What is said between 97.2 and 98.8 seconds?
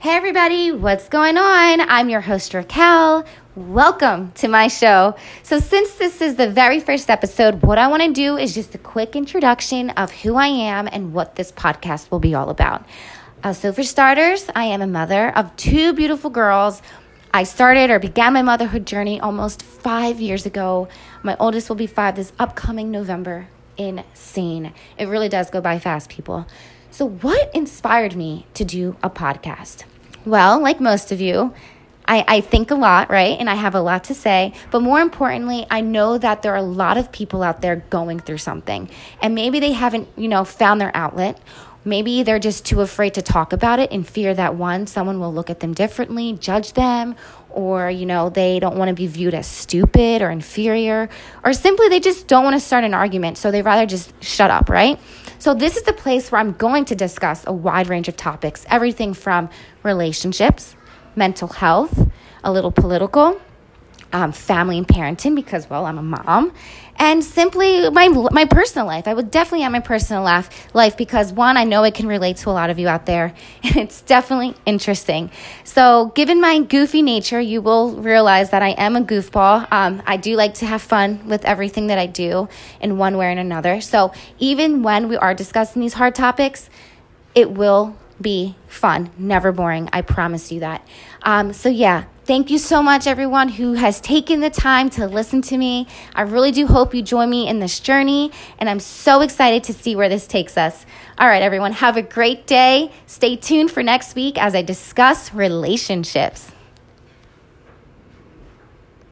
me in this journey, and I'm